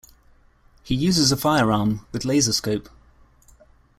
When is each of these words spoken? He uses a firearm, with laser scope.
He 0.81 0.95
uses 0.95 1.31
a 1.31 1.37
firearm, 1.37 2.07
with 2.11 2.25
laser 2.25 2.53
scope. 2.53 2.89